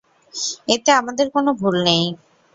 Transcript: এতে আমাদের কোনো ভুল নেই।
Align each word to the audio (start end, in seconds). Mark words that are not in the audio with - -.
এতে 0.67 0.89
আমাদের 0.93 1.27
কোনো 1.35 1.49
ভুল 1.59 1.75
নেই। 1.87 2.03